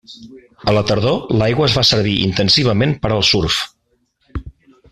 A 0.71 0.73
la 0.77 0.81
tardor 0.91 1.27
l'aigua 1.41 1.67
es 1.69 1.77
fa 1.79 1.85
servir 1.91 2.15
intensivament 2.31 2.99
per 3.05 3.15
al 3.19 3.25
surf. 3.33 3.63